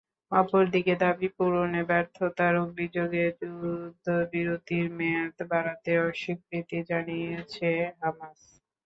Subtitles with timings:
[0.31, 8.39] অপর দিকে দাবি পূরণে ব্যর্থতার অভিযোগে যুদ্ধবিরতির মেয়াদ বাড়াতে অস্বীকৃতি জানিয়েছে হামাস।